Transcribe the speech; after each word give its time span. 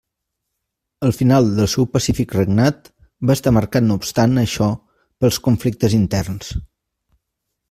El 1.07 1.11
final 1.17 1.49
del 1.59 1.69
seu 1.73 1.87
pacífic 1.97 2.33
regnat 2.37 2.89
va 3.31 3.35
estar 3.39 3.55
marcat 3.61 3.87
no 3.91 4.01
obstant 4.01 4.35
això 4.47 4.71
pels 5.25 5.41
conflictes 5.51 5.99
interns. 6.03 6.53